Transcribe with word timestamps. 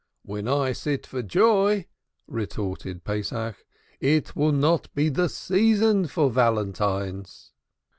"When 0.23 0.47
I 0.47 0.71
sit 0.71 1.05
for 1.05 1.21
joy," 1.21 1.85
retorted 2.25 3.03
Pesach, 3.03 3.63
"it 3.99 4.35
will 4.35 4.51
not 4.51 4.91
be 4.95 5.09
the 5.09 5.29
season 5.29 6.07
for 6.07 6.31
valentines." 6.31 7.51